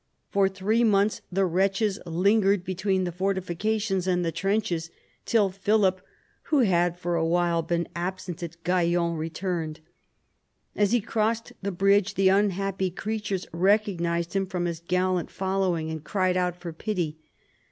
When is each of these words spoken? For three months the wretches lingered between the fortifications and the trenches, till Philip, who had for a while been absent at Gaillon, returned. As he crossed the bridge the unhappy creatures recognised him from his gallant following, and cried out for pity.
For 0.31 0.49
three 0.49 0.83
months 0.83 1.21
the 1.31 1.45
wretches 1.45 1.99
lingered 2.07 2.63
between 2.63 3.03
the 3.03 3.11
fortifications 3.11 4.07
and 4.07 4.25
the 4.25 4.31
trenches, 4.31 4.89
till 5.27 5.51
Philip, 5.51 6.01
who 6.45 6.61
had 6.61 6.97
for 6.97 7.13
a 7.13 7.23
while 7.23 7.61
been 7.61 7.87
absent 7.95 8.41
at 8.41 8.57
Gaillon, 8.63 9.13
returned. 9.15 9.79
As 10.75 10.91
he 10.91 11.01
crossed 11.01 11.53
the 11.61 11.71
bridge 11.71 12.15
the 12.15 12.29
unhappy 12.29 12.89
creatures 12.89 13.45
recognised 13.51 14.35
him 14.35 14.47
from 14.47 14.65
his 14.65 14.79
gallant 14.87 15.29
following, 15.29 15.91
and 15.91 16.03
cried 16.03 16.35
out 16.35 16.55
for 16.55 16.73
pity. 16.73 17.19